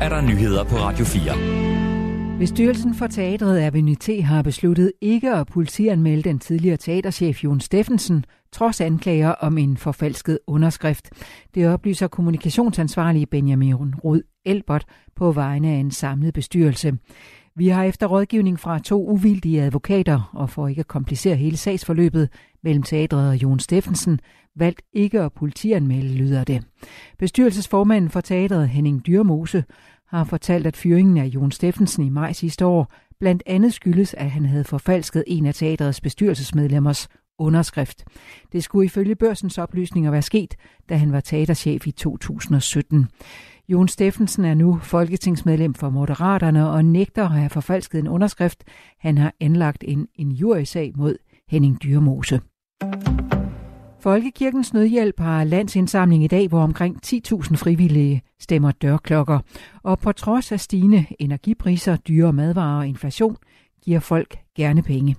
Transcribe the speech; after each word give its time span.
er 0.00 0.08
der 0.08 0.20
nyheder 0.20 0.64
på 0.64 0.76
Radio 0.76 1.04
4. 1.04 2.38
Bestyrelsen 2.38 2.94
for 2.94 3.06
teatret 3.06 3.68
Avenité 3.68 4.22
har 4.22 4.42
besluttet 4.42 4.92
ikke 5.00 5.34
at 5.34 5.46
politianmelde 5.46 6.22
den 6.22 6.38
tidligere 6.38 6.76
teaterchef 6.76 7.44
Jon 7.44 7.60
Steffensen, 7.60 8.24
trods 8.52 8.80
anklager 8.80 9.30
om 9.30 9.58
en 9.58 9.76
forfalsket 9.76 10.38
underskrift. 10.46 11.10
Det 11.54 11.68
oplyser 11.68 12.08
kommunikationsansvarlige 12.08 13.26
Benjamin 13.26 13.94
Rud 13.94 14.22
Elbert 14.44 14.84
på 15.16 15.32
vegne 15.32 15.68
af 15.68 15.76
en 15.76 15.90
samlet 15.90 16.34
bestyrelse. 16.34 16.92
Vi 17.60 17.68
har 17.68 17.84
efter 17.84 18.06
rådgivning 18.06 18.60
fra 18.60 18.78
to 18.78 19.06
uvildige 19.08 19.62
advokater, 19.62 20.30
og 20.32 20.50
for 20.50 20.68
ikke 20.68 20.80
at 20.80 20.88
komplicere 20.88 21.36
hele 21.36 21.56
sagsforløbet 21.56 22.28
mellem 22.62 22.82
teatret 22.82 23.28
og 23.28 23.42
Jon 23.42 23.58
Steffensen, 23.58 24.20
valgt 24.56 24.82
ikke 24.92 25.20
at 25.20 25.32
politianmelde, 25.32 26.14
lyder 26.14 26.44
det. 26.44 26.64
Bestyrelsesformanden 27.18 28.10
for 28.10 28.20
teatret, 28.20 28.68
Henning 28.68 29.06
Dyrmose, 29.06 29.64
har 30.08 30.24
fortalt, 30.24 30.66
at 30.66 30.76
fyringen 30.76 31.16
af 31.16 31.26
Jon 31.26 31.52
Steffensen 31.52 32.04
i 32.04 32.08
maj 32.08 32.32
sidste 32.32 32.66
år 32.66 32.92
blandt 33.18 33.42
andet 33.46 33.72
skyldes, 33.74 34.14
at 34.14 34.30
han 34.30 34.44
havde 34.44 34.64
forfalsket 34.64 35.24
en 35.26 35.46
af 35.46 35.54
teatrets 35.54 36.00
bestyrelsesmedlemmers 36.00 37.08
underskrift. 37.38 38.04
Det 38.52 38.64
skulle 38.64 38.86
ifølge 38.86 39.14
børsens 39.14 39.58
oplysninger 39.58 40.10
være 40.10 40.22
sket, 40.22 40.54
da 40.88 40.96
han 40.96 41.12
var 41.12 41.20
teaterchef 41.20 41.86
i 41.86 41.90
2017. 41.90 43.08
Jon 43.70 43.88
Steffensen 43.88 44.44
er 44.44 44.54
nu 44.54 44.78
folketingsmedlem 44.82 45.74
for 45.74 45.90
Moderaterne 45.90 46.70
og 46.70 46.84
nægter 46.84 47.24
at 47.24 47.30
have 47.30 47.50
forfalsket 47.50 47.98
en 47.98 48.08
underskrift. 48.08 48.64
Han 48.98 49.18
har 49.18 49.34
anlagt 49.40 49.84
en 49.88 50.08
injuriesag 50.14 50.92
mod 50.96 51.16
Henning 51.48 51.82
Dyrmose. 51.82 52.40
Folkekirkens 54.00 54.74
Nødhjælp 54.74 55.20
har 55.20 55.44
landsindsamling 55.44 56.24
i 56.24 56.26
dag, 56.26 56.48
hvor 56.48 56.60
omkring 56.60 56.96
10.000 57.06 57.56
frivillige 57.56 58.22
stemmer 58.40 58.70
dørklokker. 58.70 59.38
Og 59.82 59.98
på 59.98 60.12
trods 60.12 60.52
af 60.52 60.60
stigende 60.60 61.06
energipriser, 61.18 61.96
dyre 61.96 62.32
madvarer 62.32 62.78
og 62.78 62.86
inflation, 62.86 63.36
giver 63.84 64.00
folk 64.00 64.38
gerne 64.56 64.82
penge. 64.82 65.16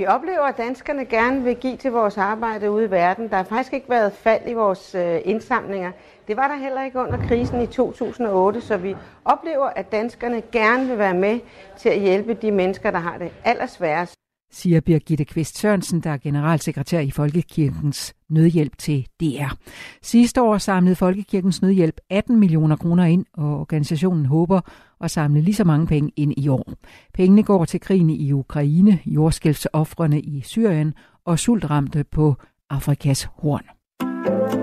Vi 0.00 0.06
oplever, 0.06 0.42
at 0.42 0.56
danskerne 0.56 1.04
gerne 1.04 1.42
vil 1.42 1.56
give 1.56 1.76
til 1.76 1.92
vores 1.92 2.18
arbejde 2.18 2.70
ude 2.70 2.84
i 2.84 2.90
verden. 2.90 3.28
Der 3.28 3.36
har 3.36 3.44
faktisk 3.44 3.72
ikke 3.72 3.90
været 3.90 4.12
fald 4.12 4.42
i 4.46 4.52
vores 4.52 4.94
øh, 4.94 5.20
indsamlinger. 5.24 5.92
Det 6.28 6.36
var 6.36 6.48
der 6.48 6.54
heller 6.54 6.84
ikke 6.84 6.98
under 6.98 7.18
krisen 7.28 7.60
i 7.60 7.66
2008, 7.66 8.60
så 8.60 8.76
vi 8.76 8.96
oplever, 9.24 9.66
at 9.66 9.92
danskerne 9.92 10.42
gerne 10.52 10.86
vil 10.86 10.98
være 10.98 11.14
med 11.14 11.40
til 11.78 11.88
at 11.88 12.00
hjælpe 12.00 12.34
de 12.34 12.50
mennesker, 12.50 12.90
der 12.90 12.98
har 12.98 13.18
det 13.18 13.32
allersværest 13.44 14.19
siger 14.52 14.80
Birgitte 14.80 15.24
Kvist 15.24 15.58
Sørensen, 15.58 16.00
der 16.00 16.10
er 16.10 16.16
generalsekretær 16.16 17.00
i 17.00 17.10
Folkekirkens 17.10 18.14
Nødhjælp 18.28 18.78
til 18.78 19.06
DR. 19.20 19.54
Sidste 20.02 20.42
år 20.42 20.58
samlede 20.58 20.96
Folkekirkens 20.96 21.62
Nødhjælp 21.62 22.00
18 22.10 22.40
millioner 22.40 22.76
kroner 22.76 23.04
ind, 23.04 23.24
og 23.34 23.60
organisationen 23.60 24.26
håber 24.26 24.60
at 25.00 25.10
samle 25.10 25.40
lige 25.40 25.54
så 25.54 25.64
mange 25.64 25.86
penge 25.86 26.12
ind 26.16 26.34
i 26.36 26.48
år. 26.48 26.72
Pengene 27.14 27.42
går 27.42 27.64
til 27.64 27.80
krigen 27.80 28.10
i 28.10 28.32
Ukraine, 28.32 28.98
jordskælvsoffrene 29.06 30.20
i 30.20 30.40
Syrien 30.40 30.94
og 31.24 31.38
sultramte 31.38 32.04
på 32.04 32.36
Afrikas 32.70 33.28
horn. 33.36 34.59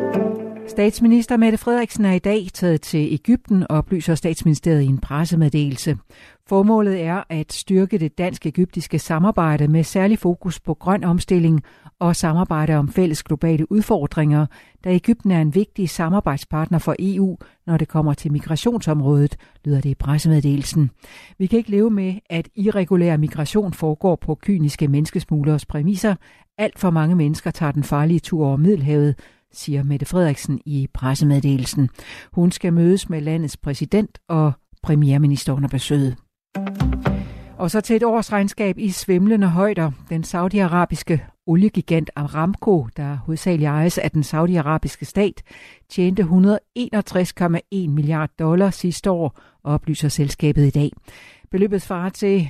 Statsminister 0.68 1.38
Mette 1.38 1.58
Frederiksen 1.58 2.06
er 2.06 2.14
i 2.14 2.20
dag 2.20 2.48
taget 2.54 2.82
til 2.82 3.08
Ægypten, 3.14 3.66
oplyser 3.70 4.16
statsministeriet 4.16 4.82
i 4.82 4.86
en 4.86 4.98
pressemeddelelse. 4.98 5.98
Formålet 6.48 7.04
er 7.04 7.24
at 7.30 7.54
styrke 7.54 7.98
det 7.98 8.18
dansk-ægyptiske 8.18 9.00
samarbejde 9.00 9.68
med 9.68 9.84
særlig 9.84 10.20
fokus 10.20 10.60
på 10.60 10.74
grøn 10.74 11.04
omstilling 11.04 11.64
og 12.00 12.16
samarbejde 12.16 12.76
om 12.76 12.90
fælles 12.90 13.24
globale 13.24 13.72
udfordringer, 13.72 14.46
da 14.84 14.94
Ægypten 14.94 15.32
er 15.32 15.42
en 15.42 15.56
vigtig 15.56 15.90
samarbejdspartner 15.90 16.80
for 16.80 16.96
EU, 17.00 17.38
når 17.68 17.78
det 17.78 17.88
kommer 17.88 18.14
til 18.14 18.32
migrationsområdet, 18.32 19.36
lyder 19.66 19.82
det 19.82 19.90
i 19.90 19.96
pressemeddelelsen. 19.96 20.92
Vi 21.38 21.46
kan 21.46 21.58
ikke 21.58 21.72
leve 21.72 21.90
med, 21.90 22.14
at 22.30 22.50
irregulær 22.56 23.18
migration 23.18 23.74
foregår 23.74 24.16
på 24.16 24.36
kyniske 24.36 24.88
menneskesmuglers 24.88 25.66
præmisser. 25.66 26.16
Alt 26.58 26.80
for 26.80 26.90
mange 26.90 27.16
mennesker 27.16 27.52
tager 27.52 27.72
den 27.72 27.84
farlige 27.84 28.20
tur 28.20 28.48
over 28.48 28.58
Middelhavet, 28.58 29.16
siger 29.58 29.84
Mette 29.84 30.06
Frederiksen 30.06 30.62
i 30.66 30.88
pressemeddelelsen. 30.94 31.90
Hun 32.32 32.52
skal 32.52 32.74
mødes 32.74 33.10
med 33.10 33.22
landets 33.22 33.58
præsident 33.58 34.20
og 34.28 34.52
premierminister 34.84 35.54
under 35.54 35.70
besøget. 35.70 36.16
Og 37.58 37.72
så 37.72 37.82
til 37.82 37.96
et 37.96 38.04
årsregnskab 38.04 38.78
i 38.78 38.90
svimlende 38.90 39.48
højder. 39.48 39.92
Den 40.10 40.24
saudiarabiske 40.24 41.26
oliegigant 41.48 42.10
Aramco, 42.16 42.88
der 42.98 43.16
hovedsageligt 43.16 43.68
ejes 43.68 43.98
af 43.98 44.12
den 44.12 44.24
saudiarabiske 44.24 45.06
stat, 45.06 45.44
tjente 45.90 46.24
161,1 46.24 47.90
milliard 47.90 48.30
dollar 48.40 48.70
sidste 48.70 49.12
år, 49.12 49.40
oplyser 49.64 50.10
selskabet 50.10 50.66
i 50.66 50.70
dag. 50.70 50.92
Beløbet 51.52 51.82
svarer 51.82 52.10
til 52.10 52.50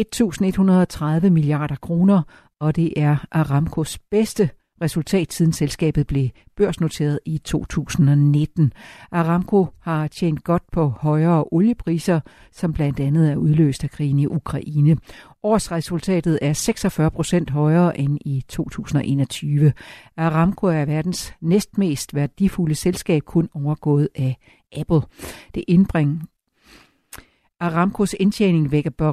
1.130 0.00 1.28
milliarder 1.30 1.76
kroner, 1.82 2.22
og 2.60 2.76
det 2.76 2.92
er 2.96 3.26
Aramcos 3.30 3.98
bedste 4.10 4.50
resultat 4.82 5.32
siden 5.32 5.52
selskabet 5.52 6.06
blev 6.06 6.28
børsnoteret 6.56 7.18
i 7.26 7.38
2019. 7.38 8.72
Aramco 9.12 9.66
har 9.80 10.06
tjent 10.08 10.44
godt 10.44 10.62
på 10.72 10.88
højere 10.88 11.44
oliepriser, 11.50 12.20
som 12.52 12.72
blandt 12.72 13.00
andet 13.00 13.32
er 13.32 13.36
udløst 13.36 13.84
af 13.84 13.90
krigen 13.90 14.18
i 14.18 14.26
Ukraine. 14.26 14.96
Årsresultatet 15.42 16.38
er 16.42 16.52
46 16.52 17.10
procent 17.10 17.50
højere 17.50 18.00
end 18.00 18.18
i 18.24 18.44
2021. 18.48 19.72
Aramco 20.16 20.66
er 20.66 20.84
verdens 20.84 21.34
næstmest 21.40 22.14
værdifulde 22.14 22.74
selskab, 22.74 23.22
kun 23.22 23.48
overgået 23.54 24.08
af 24.14 24.36
Apple. 24.76 25.02
Det 25.54 25.64
indbringer 25.68 26.20
Aramcos 27.64 28.14
indtjening 28.20 28.72
vækker, 28.72 29.12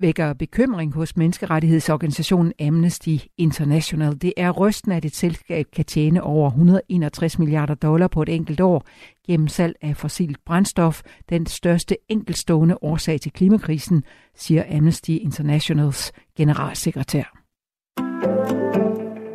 vækker 0.00 0.32
bekymring 0.32 0.94
hos 0.94 1.16
menneskerettighedsorganisationen 1.16 2.52
Amnesty 2.60 3.16
International. 3.38 4.22
Det 4.22 4.32
er 4.36 4.50
rysten, 4.50 4.92
at 4.92 5.04
et 5.04 5.16
selskab 5.16 5.66
kan 5.72 5.84
tjene 5.84 6.22
over 6.22 6.48
161 6.48 7.38
milliarder 7.38 7.74
dollar 7.74 8.08
på 8.08 8.22
et 8.22 8.28
enkelt 8.28 8.60
år 8.60 8.86
gennem 9.26 9.48
salg 9.48 9.76
af 9.82 9.96
fossilt 9.96 10.44
brændstof, 10.46 11.02
den 11.28 11.46
største 11.46 11.96
enkeltstående 12.08 12.76
årsag 12.82 13.20
til 13.20 13.32
klimakrisen, 13.32 14.04
siger 14.36 14.76
Amnesty 14.76 15.10
Internationals 15.10 16.12
generalsekretær. 16.36 17.41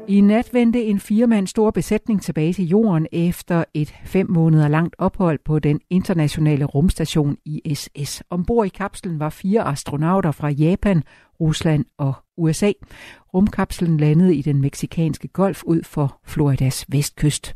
I 0.10 0.22
nat 0.22 0.54
vendte 0.54 0.84
en 0.84 1.00
firemand 1.00 1.48
stor 1.48 1.72
besætning 1.72 2.22
tilbage 2.22 2.54
til 2.54 2.66
jorden 2.66 3.08
efter 3.12 3.64
et 3.74 3.96
fem 4.06 4.30
måneder 4.30 4.68
langt 4.68 4.96
ophold 4.98 5.40
på 5.46 5.60
den 5.60 5.80
internationale 5.90 6.66
rumstation 6.66 7.38
ISS. 7.46 8.24
Ombord 8.30 8.66
i 8.66 8.70
kapslen 8.70 9.20
var 9.20 9.30
fire 9.30 9.62
astronauter 9.62 10.32
fra 10.32 10.50
Japan, 10.50 11.04
Rusland 11.40 11.86
og 11.98 12.14
USA. 12.38 12.72
Rumkapslen 13.34 13.98
landede 13.98 14.36
i 14.36 14.42
den 14.42 14.62
meksikanske 14.62 15.28
golf 15.28 15.64
ud 15.64 15.84
for 15.84 16.20
Floridas 16.26 16.86
vestkyst. 16.88 17.56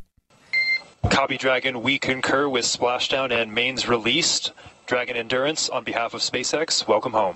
Copy 1.04 1.38
Dragon, 1.44 1.76
we 1.76 1.98
concur 1.98 2.48
with 2.48 2.66
splashdown 2.66 3.32
and 3.32 3.52
mains 3.52 3.90
released. 3.90 4.54
Dragon 4.90 5.16
Endurance 5.16 5.74
on 5.74 5.86
behalf 5.86 6.14
of 6.14 6.22
SpaceX, 6.22 6.88
welcome 6.90 7.18
home 7.18 7.36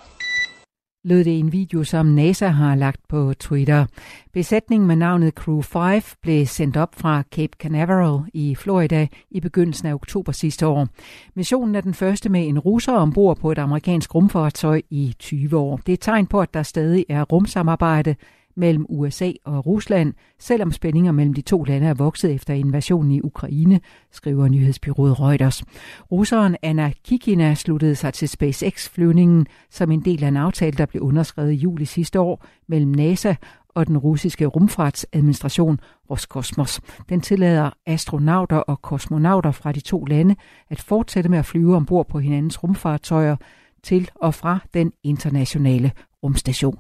lød 1.06 1.24
det 1.24 1.32
i 1.32 1.40
en 1.40 1.52
video, 1.52 1.84
som 1.84 2.06
NASA 2.06 2.48
har 2.48 2.76
lagt 2.76 3.08
på 3.10 3.34
Twitter. 3.40 3.86
Besætningen 4.34 4.88
med 4.88 4.96
navnet 4.96 5.34
Crew 5.34 5.62
5 5.62 6.02
blev 6.22 6.46
sendt 6.46 6.78
op 6.78 6.96
fra 6.96 7.24
Cape 7.32 7.58
Canaveral 7.60 8.20
i 8.34 8.56
Florida 8.56 9.08
i 9.32 9.40
begyndelsen 9.40 9.88
af 9.88 9.94
oktober 9.94 10.32
sidste 10.32 10.68
år. 10.68 10.88
Missionen 11.36 11.76
er 11.76 11.82
den 11.82 11.94
første 11.94 12.30
med 12.30 12.48
en 12.48 12.60
russer 12.60 12.94
ombord 12.94 13.38
på 13.38 13.52
et 13.52 13.58
amerikansk 13.58 14.16
rumfartøj 14.16 14.82
i 14.90 15.16
20 15.20 15.58
år. 15.58 15.78
Det 15.78 15.90
er 15.90 15.94
et 15.94 16.02
tegn 16.02 16.28
på, 16.28 16.42
at 16.42 16.54
der 16.54 16.64
stadig 16.64 17.06
er 17.10 17.24
rumsamarbejde 17.24 18.16
mellem 18.56 18.86
USA 18.90 19.32
og 19.46 19.66
Rusland, 19.66 20.14
selvom 20.40 20.72
spændinger 20.72 21.12
mellem 21.12 21.34
de 21.34 21.42
to 21.42 21.64
lande 21.64 21.88
er 21.88 21.94
vokset 21.94 22.34
efter 22.34 22.54
invasionen 22.54 23.12
i 23.12 23.22
Ukraine, 23.22 23.80
skriver 24.12 24.48
nyhedsbyrået 24.48 25.20
Reuters. 25.20 25.64
Russeren 26.12 26.56
Anna 26.62 26.92
Kikina 27.04 27.54
sluttede 27.54 27.96
sig 27.96 28.14
til 28.14 28.30
SpaceX-flyvningen 28.30 29.46
som 29.70 29.92
en 29.92 30.02
del 30.02 30.24
af 30.24 30.28
en 30.28 30.38
aftale, 30.38 30.78
der 30.78 30.86
blev 30.86 31.04
underskrevet 31.04 31.52
i 31.52 31.56
juli 31.56 31.86
sidste 31.86 32.20
år 32.20 32.46
mellem 32.68 32.92
NASA 32.92 33.36
og 33.76 33.88
den 33.88 33.98
russiske 33.98 34.46
rumfartsadministration 34.46 35.80
Roskosmos. 36.10 36.82
Den 37.10 37.22
tillader 37.22 37.70
astronauter 37.86 38.58
og 38.58 38.82
kosmonauter 38.82 39.52
fra 39.52 39.72
de 39.72 39.80
to 39.80 40.06
lande 40.06 40.36
at 40.70 40.82
fortsætte 40.82 41.30
med 41.30 41.40
at 41.40 41.46
flyve 41.46 41.76
ombord 41.76 42.08
på 42.08 42.20
hinandens 42.20 42.64
rumfartøjer 42.64 43.36
til 43.84 44.10
og 44.16 44.34
fra 44.34 44.60
den 44.74 44.92
internationale 45.04 45.92
rumstation. 46.24 46.78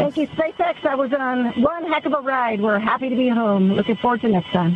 Thank 0.00 0.16
you, 0.16 0.26
SpaceX. 0.36 0.76
I 0.94 0.96
was 1.04 1.12
on 1.26 1.36
one 1.72 1.84
heck 1.92 2.04
of 2.06 2.12
a 2.20 2.22
ride. 2.34 2.58
We're 2.66 2.82
happy 2.90 3.08
to 3.12 3.16
be 3.16 3.28
home. 3.42 3.64
Looking 3.78 3.98
forward 4.02 4.20
to 4.20 4.28
next 4.28 4.50
time. 4.58 4.74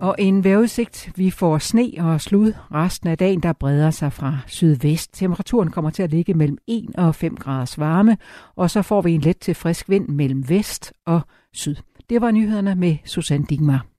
Og 0.00 0.14
en 0.18 0.44
vejrudsigt. 0.44 1.12
Vi 1.16 1.30
får 1.30 1.58
sne 1.58 1.92
og 1.98 2.20
slud 2.20 2.52
resten 2.74 3.08
af 3.08 3.18
dagen, 3.18 3.40
der 3.40 3.52
breder 3.52 3.90
sig 3.90 4.12
fra 4.12 4.38
sydvest. 4.46 5.14
Temperaturen 5.14 5.70
kommer 5.70 5.90
til 5.90 6.02
at 6.02 6.10
ligge 6.10 6.34
mellem 6.34 6.58
1 6.68 6.86
og 6.98 7.14
5 7.14 7.36
graders 7.36 7.78
varme, 7.78 8.16
og 8.56 8.70
så 8.70 8.82
får 8.82 9.02
vi 9.02 9.12
en 9.12 9.20
let 9.20 9.38
til 9.38 9.54
frisk 9.54 9.88
vind 9.88 10.08
mellem 10.08 10.44
vest 10.48 10.92
og 11.06 11.20
syd. 11.52 11.76
Det 12.10 12.20
var 12.20 12.30
nyhederne 12.30 12.74
med 12.74 12.96
Susanne 13.04 13.46
Dingmar. 13.50 13.91